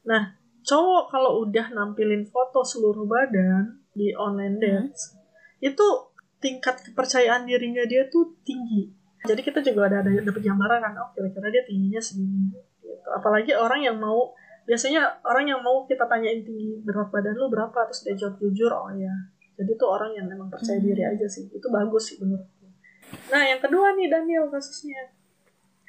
[0.08, 5.68] nah cowok kalau udah nampilin foto seluruh badan di online dance hmm.
[5.68, 5.86] itu
[6.40, 11.10] tingkat kepercayaan dirinya dia tuh tinggi jadi kita juga ada ada dapat gambaran kan oh
[11.18, 13.10] kira-kira dia tingginya segini gitu.
[13.12, 14.32] apalagi orang yang mau
[14.66, 18.72] biasanya orang yang mau kita tanyain tinggi berat badan lu berapa terus dia jawab jujur
[18.72, 19.14] oh ya
[19.56, 20.88] jadi tuh orang yang memang percaya hmm.
[20.90, 22.66] diri aja sih itu bagus sih menurutku
[23.30, 25.14] nah yang kedua nih Daniel kasusnya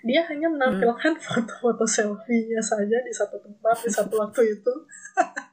[0.07, 4.73] dia hanya menampilkan foto-foto selfie-nya saja di satu tempat di satu waktu itu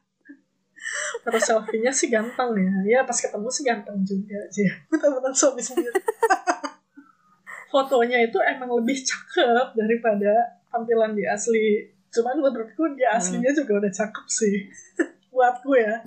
[1.23, 2.73] Foto selfie-nya sih ganteng ya.
[2.83, 4.67] Ya pas ketemu sih ganteng juga sih.
[4.91, 5.95] Betul-betul suami sendiri.
[7.73, 11.89] Fotonya itu emang lebih cakep daripada tampilan di asli.
[12.13, 13.17] Cuman menurutku dia hmm.
[13.17, 13.57] aslinya hmm.
[13.65, 14.69] juga udah cakep sih.
[15.33, 16.05] Buatku ya.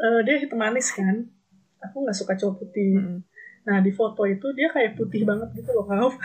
[0.00, 1.28] Uh, dia hitam manis kan.
[1.84, 2.96] Aku nggak suka cowok putih.
[2.96, 3.20] Hmm.
[3.68, 6.08] Nah di foto itu dia kayak putih banget gitu loh kau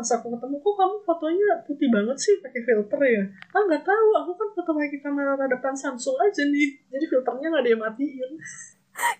[0.00, 4.08] pas aku ketemu kok kamu fotonya putih banget sih pakai filter ya ah nggak tahu
[4.16, 8.30] aku kan foto pakai kamera depan Samsung aja nih jadi filternya nggak dia matiin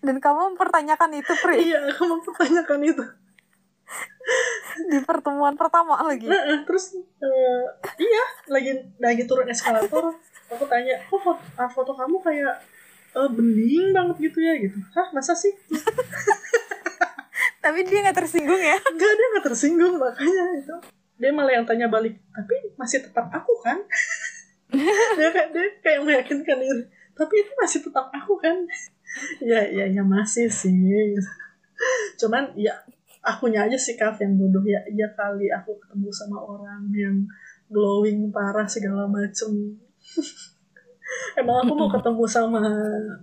[0.00, 3.04] dan kamu mempertanyakan itu Pri iya aku mempertanyakan itu
[4.90, 6.26] di pertemuan pertama lagi.
[6.26, 7.64] Nah, terus uh,
[7.98, 10.14] iya lagi lagi turun eskalator.
[10.50, 12.54] Aku tanya kok foto, ah, foto kamu kayak
[13.14, 14.58] uh, bening banget gitu ya?
[14.58, 14.78] Gitu.
[14.96, 15.52] Hah masa sih?
[17.64, 18.78] Tapi dia nggak tersinggung ya?
[18.82, 20.74] Enggak dia nggak tersinggung makanya itu.
[21.20, 23.78] Dia malah yang tanya balik tapi masih tetap aku kan?
[25.18, 26.86] Dia kayak dia kayak meyakinkan diri
[27.20, 28.56] tapi itu masih tetap aku kan?
[29.44, 30.72] Ya ya ya masih sih.
[32.16, 32.80] Cuman ya
[33.20, 37.16] akunya aja sih kaf yang bodoh ya iya kali aku ketemu sama orang yang
[37.68, 39.76] glowing parah segala macem
[41.40, 42.62] emang aku mau ketemu sama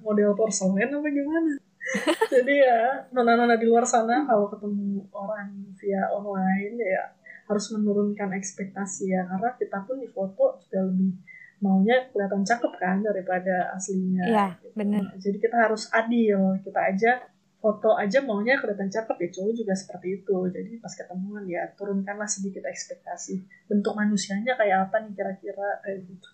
[0.06, 1.54] model porselen apa gimana
[2.34, 2.80] jadi ya
[3.16, 7.04] nona-nona di luar sana kalau ketemu orang via online ya
[7.48, 11.16] harus menurunkan ekspektasi ya karena kita pun di foto juga lebih
[11.64, 14.24] maunya kelihatan cakep kan daripada aslinya.
[14.30, 14.68] Iya gitu.
[14.78, 15.04] benar.
[15.18, 17.12] Jadi kita harus adil kita aja
[17.58, 22.30] foto aja maunya kelihatan cakep ya cowok juga seperti itu jadi pas ketemuan ya turunkanlah
[22.30, 26.30] sedikit ekspektasi bentuk manusianya kayak apa nih kira-kira kayak gitu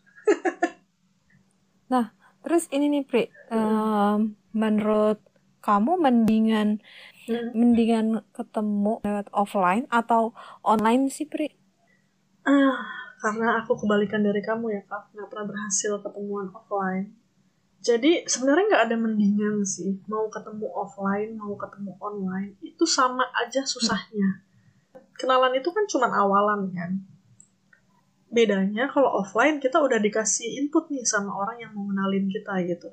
[1.94, 2.12] nah
[2.44, 3.24] terus ini nih Pri
[3.56, 5.24] um, menurut
[5.64, 6.84] kamu mendingan
[7.28, 7.56] hmm.
[7.56, 11.48] mendingan ketemu lewat offline atau online sih Pri?
[12.44, 12.76] Ah,
[13.24, 17.16] karena aku kebalikan dari kamu ya kak, nggak pernah berhasil ketemuan offline.
[17.84, 23.67] Jadi sebenarnya nggak ada mendingan sih, mau ketemu offline, mau ketemu online, itu sama aja
[23.67, 24.39] susahnya.
[25.19, 27.04] Kenalan itu kan cuma awalan kan.
[28.32, 32.88] Bedanya kalau offline kita udah dikasih input nih sama orang yang mau kenalin kita gitu.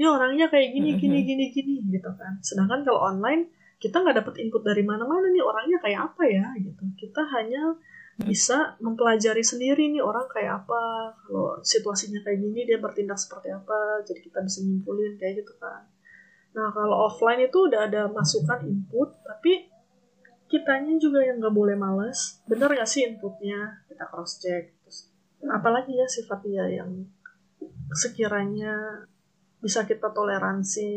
[0.00, 2.40] Ini orangnya kayak gini gini gini gini gitu kan.
[2.40, 6.84] Sedangkan kalau online kita nggak dapat input dari mana-mana nih orangnya kayak apa ya gitu.
[6.96, 7.76] Kita hanya
[8.24, 11.14] bisa mempelajari sendiri nih orang kayak apa.
[11.24, 15.88] Kalau situasinya kayak gini dia bertindak seperti apa jadi kita bisa nyimpulin kayak gitu kan.
[16.56, 19.70] Nah kalau offline itu udah ada masukan input tapi
[20.50, 22.42] kitanya juga yang nggak boleh males.
[22.44, 23.86] Benar nggak sih inputnya?
[23.88, 26.90] Kita cross check terus apalagi ya sifat dia yang
[27.96, 29.02] sekiranya
[29.60, 30.88] bisa kita toleransi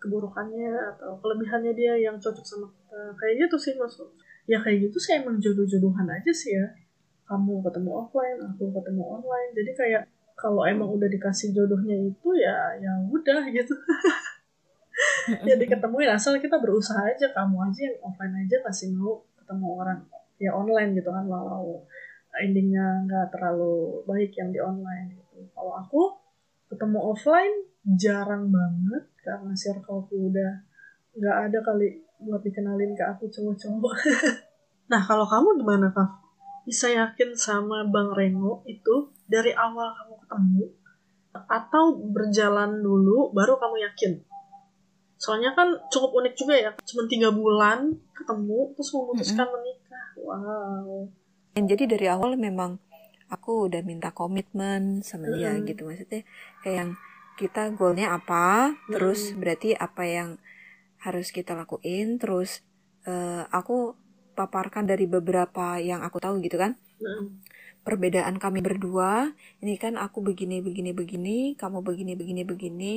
[0.00, 3.00] keburukannya atau kelebihannya dia yang cocok sama kita.
[3.16, 6.66] Kayak gitu sih maksud ya kayak gitu sih emang jodoh-jodohan aja sih ya.
[7.24, 9.50] Kamu ketemu offline aku ketemu online.
[9.56, 10.02] Jadi kayak
[10.36, 13.74] kalau emang udah dikasih jodohnya itu ya ya udah gitu.
[15.24, 17.26] Ya diketemuin asal kita berusaha aja.
[17.34, 19.98] Kamu aja yang offline aja masih mau ketemu orang
[20.38, 21.26] ya online gitu kan.
[21.26, 21.82] Walau
[22.38, 25.50] endingnya nggak terlalu baik yang di online gitu.
[25.50, 26.02] Kalau aku
[26.70, 27.56] ketemu offline
[27.98, 30.52] jarang banget karena circleku udah
[31.14, 31.88] nggak ada kali
[32.22, 33.94] buat dikenalin ke aku cowok-cowok
[34.92, 36.10] nah kalau kamu gimana kak
[36.64, 40.64] bisa yakin sama bang Reno itu dari awal kamu ketemu
[41.34, 44.12] atau berjalan dulu baru kamu yakin
[45.24, 49.54] Soalnya kan cukup unik juga ya, cuma tiga bulan ketemu terus memutuskan mm -hmm.
[49.56, 50.06] menikah.
[50.20, 51.08] Wow.
[51.56, 52.76] Dan jadi dari awal memang
[53.32, 55.68] aku udah minta komitmen sama dia mm -hmm.
[55.72, 56.22] gitu maksudnya
[56.60, 56.90] kayak yang
[57.40, 59.40] kita goalnya apa, terus mm.
[59.40, 60.28] berarti apa yang
[61.04, 62.64] harus kita lakuin, terus
[63.04, 63.94] uh, aku
[64.34, 66.80] paparkan dari beberapa yang aku tahu gitu kan.
[66.98, 67.44] Mm.
[67.84, 72.96] Perbedaan kami berdua, ini kan aku begini begini begini, kamu begini begini begini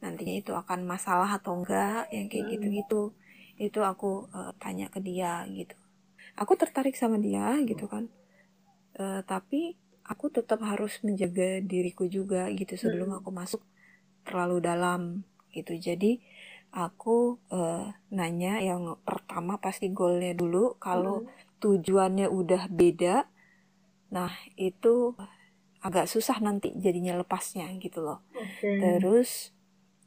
[0.00, 2.52] nantinya itu akan masalah atau enggak yang kayak hmm.
[2.56, 3.02] gitu-gitu
[3.56, 5.72] itu aku uh, tanya ke dia gitu
[6.36, 8.04] aku tertarik sama dia gitu kan
[9.00, 13.18] uh, tapi aku tetap harus menjaga diriku juga gitu sebelum hmm.
[13.24, 13.62] aku masuk
[14.28, 15.24] terlalu dalam
[15.56, 16.20] gitu jadi
[16.72, 21.60] aku uh, nanya yang pertama pasti goalnya dulu kalau hmm.
[21.62, 23.26] tujuannya udah beda
[24.12, 25.16] nah itu
[25.82, 28.98] agak susah nanti jadinya lepasnya gitu loh okay.
[28.98, 29.56] terus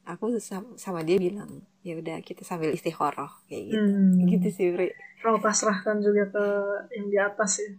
[0.10, 4.28] aku sama, sama dia bilang ya udah kita sambil istikharah kayak gitu hmm.
[4.36, 4.90] gitu sih Bri.
[5.20, 6.46] Kau pasrahkan juga ke
[6.96, 7.70] yang di atas ya.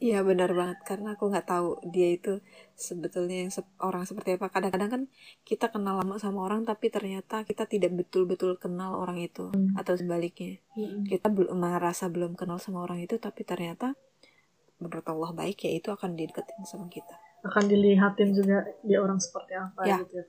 [0.00, 2.40] Iya benar banget karena aku nggak tahu dia itu
[2.72, 4.48] sebetulnya yang se orang seperti apa.
[4.48, 5.02] Kadang-kadang kan
[5.44, 9.76] kita kenal lama sama orang tapi ternyata kita tidak betul-betul kenal orang itu hmm.
[9.76, 10.56] atau sebaliknya.
[10.72, 11.04] Hmm.
[11.04, 13.92] Kita belum merasa belum kenal sama orang itu tapi ternyata
[14.80, 17.20] menurut Allah baik ya itu akan dideketin sama kita.
[17.44, 20.00] Akan dilihatin juga dia orang seperti apa ya.
[20.00, 20.24] gitu ya.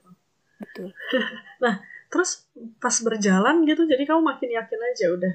[0.61, 0.89] Betul.
[1.63, 1.81] nah,
[2.11, 2.45] terus
[2.77, 5.33] pas berjalan gitu, jadi kamu makin yakin aja udah.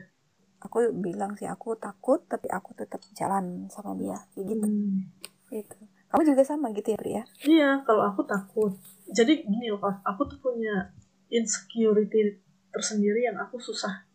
[0.66, 4.66] Aku bilang sih aku takut, tapi aku tetap jalan sama dia, kayak gitu.
[4.66, 5.06] Hmm.
[5.48, 5.78] Gitu.
[6.10, 7.22] Kamu juga sama gitu ya, Pria?
[7.46, 8.74] Iya, kalau aku takut.
[9.10, 10.90] Jadi gini loh, aku tuh punya
[11.30, 12.38] insecurity
[12.70, 14.06] tersendiri yang aku susah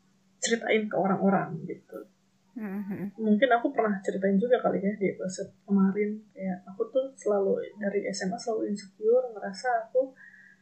[0.42, 2.08] ceritain ke orang-orang gitu.
[2.52, 3.16] Mm-hmm.
[3.16, 8.04] Mungkin aku pernah ceritain juga kali ya di episode kemarin kayak aku tuh selalu dari
[8.12, 10.12] SMA selalu insecure ngerasa aku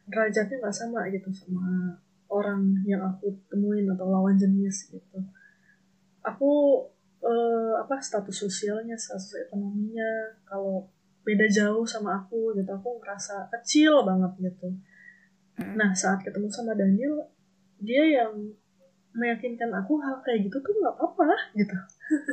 [0.05, 1.97] derajatnya nggak sama gitu sama
[2.29, 5.17] orang yang aku temuin atau lawan jenis gitu
[6.33, 6.85] aku
[7.23, 10.87] eh, apa status sosialnya status ekonominya kalau
[11.25, 14.69] beda jauh sama aku gitu aku ngerasa kecil banget gitu.
[15.59, 15.75] Hmm.
[15.75, 17.19] nah saat ketemu sama Daniel
[17.83, 18.31] dia yang
[19.11, 21.77] meyakinkan aku hal kayak gitu tuh nggak apa-apa gitu.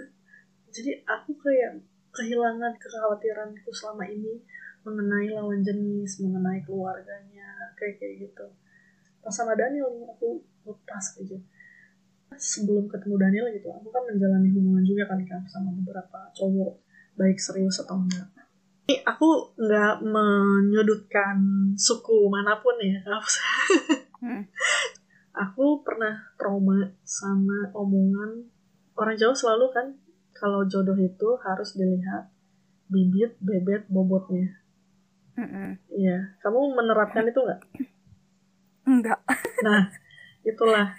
[0.77, 1.81] Jadi aku kayak
[2.13, 4.45] kehilangan kekhawatiranku selama ini
[4.87, 8.47] mengenai lawan jenis mengenai keluarganya kayak kayak gitu.
[9.19, 11.39] Pas sama Daniel nih aku lepas aja
[12.35, 16.83] sebelum ketemu Daniel gitu aku kan menjalani hubungan juga kan kan sama beberapa cowok
[17.15, 18.27] baik serius atau enggak
[18.87, 21.39] ini aku nggak menyudutkan
[21.79, 22.99] suku mana pun ya
[24.23, 24.43] hmm.
[25.47, 28.51] aku pernah trauma sama omongan
[28.99, 29.87] orang Jawa selalu kan
[30.37, 32.29] kalau jodoh itu harus dilihat
[32.91, 34.67] bibit bebet bobotnya
[35.93, 37.61] Iya, kamu menerapkan itu nggak?
[38.89, 39.21] Enggak.
[39.61, 39.93] Nah,
[40.41, 40.97] itulah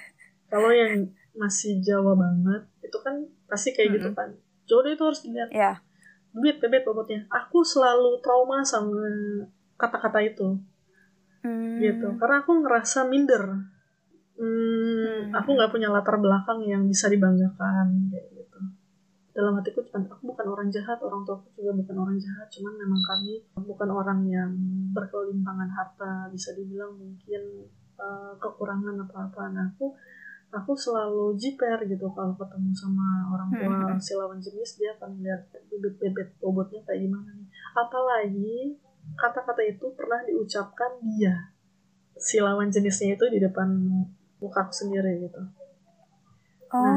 [0.47, 3.97] kalau yang masih Jawa banget itu kan pasti kayak mm -hmm.
[4.01, 4.29] gitu kan.
[4.67, 5.49] Jodoh itu harus dilihat.
[5.53, 5.73] Iya.
[6.35, 7.23] Duit bebet bobotnya.
[7.31, 8.99] Aku selalu trauma sama
[9.79, 10.59] kata-kata itu.
[11.45, 11.79] Mm.
[11.79, 12.07] Gitu.
[12.19, 13.43] Karena aku ngerasa minder.
[14.37, 15.33] Hmm, mm.
[15.33, 18.47] aku nggak punya latar belakang yang bisa dibanggakan kayak gitu
[19.37, 22.73] dalam hatiku cuman aku bukan orang jahat orang tua aku juga bukan orang jahat cuman
[22.73, 23.33] memang kami
[23.69, 24.49] bukan orang yang
[24.97, 27.69] berkelimpangan harta bisa dibilang mungkin
[28.01, 29.93] uh, kekurangan apa apa nah aku
[30.47, 33.99] aku selalu jiper gitu kalau ketemu sama orang tua hmm.
[33.99, 38.79] si lawan jenis dia akan lihat bibit bebet bobotnya kayak gimana nih apalagi
[39.19, 41.51] kata-kata itu pernah diucapkan dia
[42.15, 43.67] si lawan jenisnya itu di depan
[44.39, 45.41] muka aku sendiri gitu
[46.71, 46.95] nah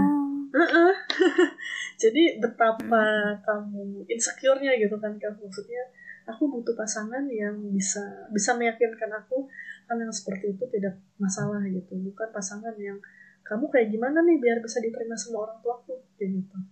[0.51, 0.95] uh -uh.
[2.03, 3.39] jadi betapa hmm.
[3.47, 5.91] kamu insecure-nya gitu kan kan maksudnya
[6.27, 9.47] aku butuh pasangan yang bisa bisa meyakinkan aku
[9.91, 12.99] hal yang seperti itu tidak masalah gitu bukan pasangan yang
[13.51, 16.57] kamu kayak gimana nih biar bisa diterima semua orang tuaku kayak gitu.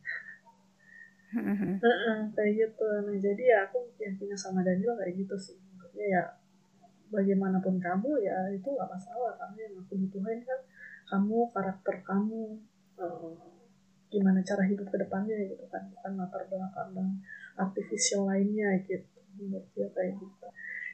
[1.28, 2.88] Uh kayak gitu.
[3.04, 5.60] Nah jadi ya aku yang punya sama Daniel kayak gitu sih.
[5.76, 6.22] Maksudnya ya
[7.12, 9.36] bagaimanapun kamu ya itu nggak masalah.
[9.36, 10.60] Karena yang aku butuhin kan.
[11.04, 12.56] Kamu karakter kamu
[12.96, 13.36] uh,
[14.08, 15.84] gimana cara hidup ke depannya gitu kan.
[15.92, 17.20] Bukan latar belakang dan
[17.60, 19.20] artifisial lainnya gitu.
[19.36, 20.46] Menurut dia kayak gitu.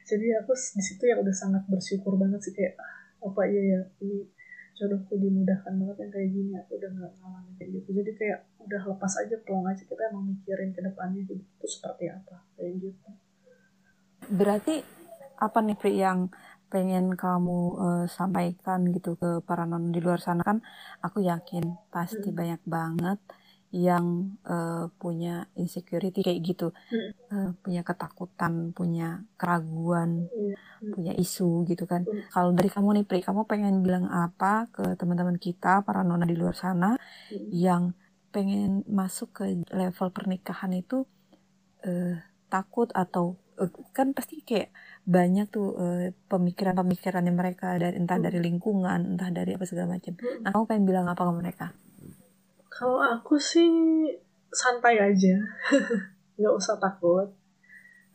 [0.03, 2.51] Jadi aku di situ yang udah sangat bersyukur banget sih.
[2.51, 2.91] Kayak ah,
[3.23, 4.34] apa iya ya ini
[4.75, 7.89] jodohku dimudahkan banget yang kayak gini aku udah nggak ngalamin kayak gitu.
[7.95, 12.03] Jadi kayak udah lepas aja peluang aja kita emang mikirin ke depannya hidup itu seperti
[12.11, 13.09] apa kayak gitu.
[14.35, 14.75] Berarti
[15.39, 16.19] apa nih Pri yang
[16.67, 20.43] pengen kamu uh, sampaikan gitu ke para non di luar sana?
[20.43, 20.59] Kan
[20.99, 22.37] aku yakin pasti hmm.
[22.37, 23.19] banyak banget
[23.75, 27.11] yang uh, punya insecurity kayak gitu, hmm.
[27.27, 30.95] uh, punya ketakutan, punya keraguan, hmm.
[30.95, 32.07] punya isu gitu kan.
[32.07, 32.23] Hmm.
[32.31, 36.39] Kalau dari kamu nih Pri, kamu pengen bilang apa ke teman-teman kita para nona di
[36.39, 37.51] luar sana hmm.
[37.51, 37.91] yang
[38.31, 41.03] pengen masuk ke level pernikahan itu
[41.83, 42.15] uh,
[42.47, 44.71] takut atau uh, kan pasti kayak
[45.03, 50.15] banyak tuh uh, pemikiran-pemikirannya mereka dari entah dari lingkungan, entah dari apa segala macam.
[50.15, 51.67] Nah, kamu pengen bilang apa ke mereka?
[52.75, 53.71] Kalau aku sih
[54.51, 55.35] santai aja,
[56.35, 57.31] nggak usah takut.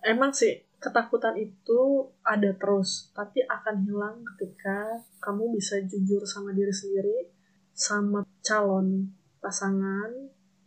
[0.05, 6.73] Emang sih ketakutan itu ada terus, tapi akan hilang ketika kamu bisa jujur sama diri
[6.73, 7.33] sendiri,
[7.73, 9.09] sama calon
[9.41, 10.13] pasangan,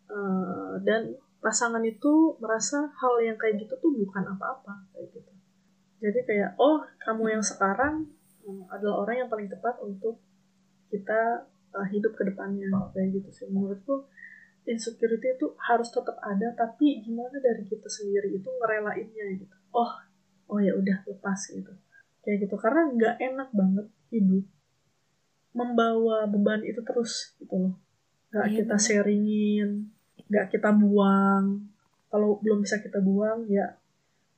[0.09, 5.33] uh, dan pasangan itu merasa hal yang kayak gitu tuh bukan apa-apa kayak gitu.
[6.01, 8.09] Jadi kayak oh kamu yang sekarang
[8.49, 10.17] uh, adalah orang yang paling tepat untuk
[10.89, 12.69] kita uh, hidup ke depannya.
[12.93, 13.45] Kayak gitu sih.
[13.49, 14.05] Menurutku
[14.63, 19.55] insecurity itu harus tetap ada tapi gimana dari kita sendiri itu ngerelainnya gitu.
[19.75, 19.91] Oh
[20.47, 21.73] oh ya udah lepas gitu.
[22.23, 22.55] Kayak gitu.
[22.55, 24.45] Karena nggak enak banget hidup
[25.53, 27.75] membawa beban itu terus gitu loh.
[28.33, 29.69] Nggak iya, kita sharingin
[30.31, 31.67] nggak kita buang.
[32.07, 33.67] Kalau belum bisa kita buang ya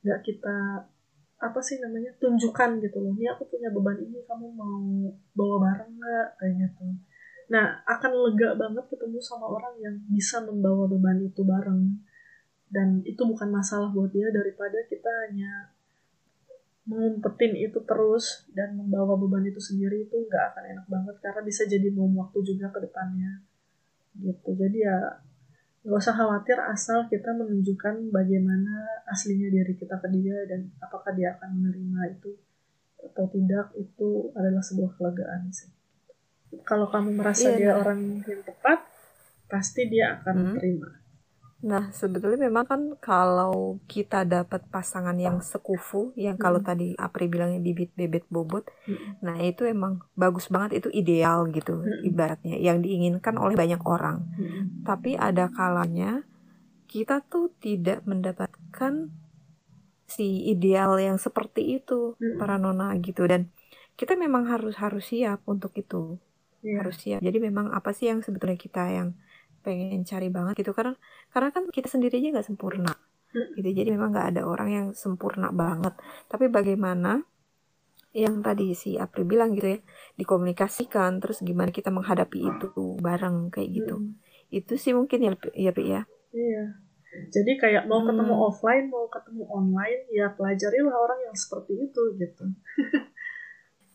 [0.02, 0.88] nggak kita
[1.36, 3.12] apa sih namanya tunjukkan gitu loh.
[3.14, 4.80] Ini aku punya beban ini kamu mau
[5.38, 6.28] bawa bareng nggak?
[6.40, 6.86] Kayak gitu
[7.46, 12.02] Nah, akan lega banget ketemu sama orang yang bisa membawa beban itu bareng.
[12.66, 15.70] Dan itu bukan masalah buat dia daripada kita hanya
[16.86, 21.66] mengumpetin itu terus dan membawa beban itu sendiri itu nggak akan enak banget karena bisa
[21.66, 23.42] jadi bom waktu juga ke depannya.
[24.18, 24.50] Gitu.
[24.54, 24.98] Jadi ya
[25.86, 31.38] nggak usah khawatir asal kita menunjukkan bagaimana aslinya diri kita ke dia dan apakah dia
[31.38, 32.34] akan menerima itu
[32.98, 35.75] atau tidak itu adalah sebuah kelegaan sih
[36.62, 37.80] kalau kamu merasa iya, dia nah.
[37.82, 38.78] orang yang tepat
[39.46, 40.54] pasti dia akan hmm.
[40.58, 40.90] terima
[41.66, 46.68] Nah, sebetulnya memang kan kalau kita dapat pasangan yang sekufu, yang kalau hmm.
[46.68, 49.24] tadi Apri bilangnya bibit bebet bobot, hmm.
[49.24, 52.06] nah itu emang bagus banget, itu ideal gitu hmm.
[52.06, 54.28] ibaratnya, yang diinginkan oleh banyak orang.
[54.36, 54.84] Hmm.
[54.84, 56.28] Tapi ada kalanya
[56.86, 59.10] kita tuh tidak mendapatkan
[60.06, 62.38] si ideal yang seperti itu hmm.
[62.38, 63.50] para nona gitu dan
[63.98, 66.20] kita memang harus harus siap untuk itu
[66.62, 66.80] yeah.
[66.80, 69.16] harus siap jadi memang apa sih yang sebetulnya kita yang
[69.66, 70.94] pengen cari banget gitu karena
[71.34, 72.94] karena kan kita sendiri aja nggak sempurna
[73.34, 73.58] hmm.
[73.58, 75.98] gitu jadi memang nggak ada orang yang sempurna banget
[76.30, 77.26] tapi bagaimana
[78.16, 79.78] yang tadi si Apri bilang gitu ya
[80.16, 84.16] dikomunikasikan terus gimana kita menghadapi itu bareng kayak gitu hmm.
[84.54, 86.64] itu sih mungkin ya ya ya iya
[87.32, 88.08] jadi kayak mau hmm.
[88.12, 92.44] ketemu offline mau ketemu online ya pelajarilah orang yang seperti itu gitu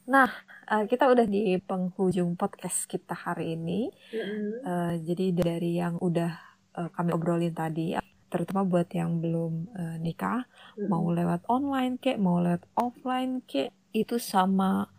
[0.10, 0.30] Nah,
[0.66, 3.94] uh, kita udah di penghujung podcast kita hari ini.
[4.14, 4.50] Mm-hmm.
[4.66, 6.32] Uh, jadi dari yang udah
[6.78, 7.94] uh, kami obrolin tadi,
[8.32, 10.90] terutama buat yang belum uh, nikah, mm-hmm.
[10.90, 14.90] mau lewat online kek, mau lewat offline kek, itu sama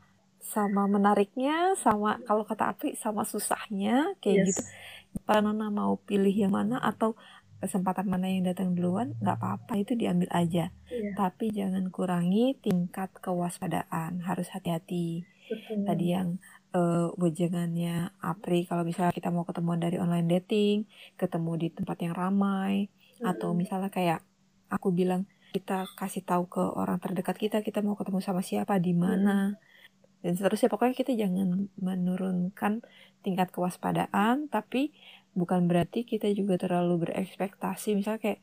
[0.42, 4.46] sama menariknya, sama kalau kata Api sama susahnya kayak yes.
[4.50, 4.62] gitu.
[5.22, 7.14] Para nona mau pilih yang mana atau
[7.62, 11.14] kesempatan mana yang datang duluan nggak apa-apa itu diambil aja iya.
[11.14, 15.22] tapi jangan kurangi tingkat kewaspadaan harus hati-hati
[15.86, 16.42] tadi yang
[16.74, 22.14] uh, wejangannya Apri kalau misalnya kita mau ketemuan dari online dating ketemu di tempat yang
[22.16, 22.88] ramai
[23.20, 23.30] hmm.
[23.30, 24.20] atau misalnya kayak
[24.72, 28.96] aku bilang kita kasih tahu ke orang terdekat kita kita mau ketemu sama siapa di
[28.96, 30.24] mana hmm.
[30.24, 32.82] dan seterusnya pokoknya kita jangan menurunkan
[33.22, 34.90] tingkat kewaspadaan tapi
[35.32, 37.96] bukan berarti kita juga terlalu berekspektasi.
[37.96, 38.40] Misalnya kayak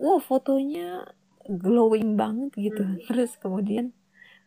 [0.00, 1.08] wow fotonya
[1.48, 2.84] glowing banget gitu.
[2.84, 3.00] Hmm.
[3.08, 3.92] terus kemudian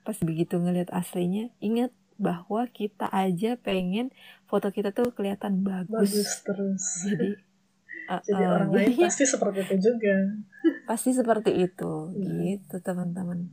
[0.05, 4.11] pas begitu ngeliat aslinya ingat bahwa kita aja pengen
[4.47, 6.83] foto kita tuh kelihatan bagus, bagus terus.
[7.07, 7.29] Jadi
[8.11, 10.15] uh, jadi uh, orang lain pasti seperti itu juga.
[10.89, 11.91] Pasti seperti itu.
[12.09, 12.41] Hmm.
[12.43, 13.47] gitu teman-teman.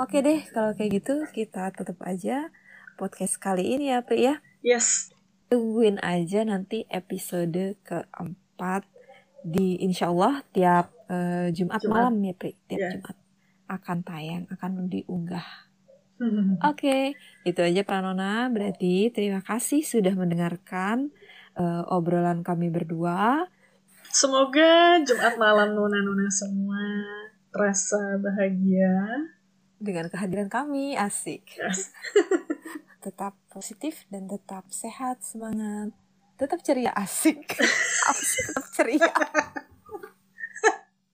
[0.00, 2.48] Oke deh kalau kayak gitu kita tutup aja
[2.96, 4.34] podcast kali ini ya Pri ya.
[4.64, 5.12] Yes
[5.50, 8.86] tungguin aja nanti episode keempat
[9.42, 12.92] di insya Allah tiap uh, Jumat, Jumat malam ya Pri tiap yeah.
[12.94, 13.16] Jumat
[13.66, 15.70] akan tayang akan diunggah
[16.20, 17.04] Oke, okay,
[17.48, 18.44] itu aja Pranona.
[18.52, 21.08] Berarti terima kasih sudah mendengarkan
[21.56, 23.48] uh, obrolan kami berdua.
[24.12, 26.84] Semoga Jumat malam nona-nona semua
[27.48, 29.32] terasa bahagia
[29.80, 30.92] dengan kehadiran kami.
[30.92, 31.56] Asik.
[31.56, 31.88] Yes.
[33.00, 35.90] tetap positif dan tetap sehat, semangat.
[36.36, 37.56] Tetap ceria, asik.
[38.12, 39.12] asik tetap ceria.